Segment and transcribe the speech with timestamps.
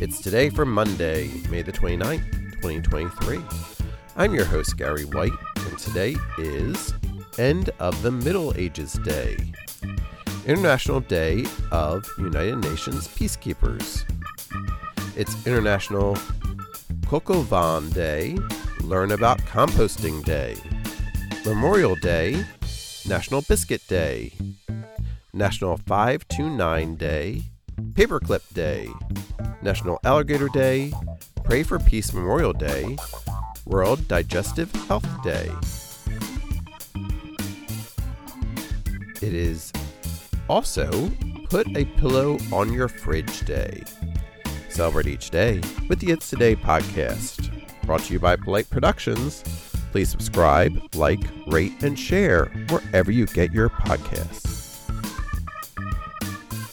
[0.00, 2.30] It's today for Monday, May the 29th,
[2.62, 3.40] 2023.
[4.16, 6.94] I'm your host, Gary White, and today is
[7.36, 9.36] End of the Middle Ages Day,
[10.46, 14.04] International Day of United Nations Peacekeepers.
[15.16, 16.16] It's International
[17.10, 18.38] au Day,
[18.82, 20.54] Learn About Composting Day,
[21.44, 22.44] Memorial Day,
[23.08, 24.32] National Biscuit Day,
[25.32, 27.42] National 529 Day,
[27.94, 28.88] Paperclip Day,
[29.62, 30.92] National Alligator Day,
[31.44, 32.96] Pray for Peace Memorial Day,
[33.64, 35.50] World Digestive Health Day.
[39.22, 39.72] It is
[40.48, 41.10] also
[41.48, 43.82] Put a Pillow on Your Fridge Day.
[44.68, 47.50] Celebrate each day with the It's Today podcast.
[47.84, 49.42] Brought to you by Polite Productions.
[49.90, 54.47] Please subscribe, like, rate, and share wherever you get your podcasts.